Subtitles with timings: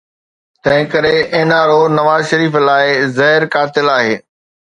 [0.63, 2.85] تنهن ڪري N R O Nawaz Sharif لاءِ
[3.17, 4.15] زهر قاتل آهي.